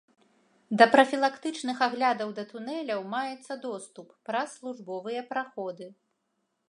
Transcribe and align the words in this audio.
Для 0.77 0.85
прафілактычных 0.95 1.77
аглядаў 1.87 2.29
да 2.39 2.43
тунэляў 2.53 3.05
маецца 3.13 3.53
доступ 3.67 4.07
праз 4.31 4.47
службовыя 4.63 5.21
праходы. 5.35 5.85